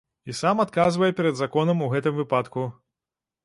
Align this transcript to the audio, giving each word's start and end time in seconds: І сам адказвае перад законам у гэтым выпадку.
І 0.31 0.35
сам 0.37 0.63
адказвае 0.63 1.11
перад 1.21 1.39
законам 1.41 1.87
у 1.89 1.93
гэтым 1.95 2.19
выпадку. 2.23 2.69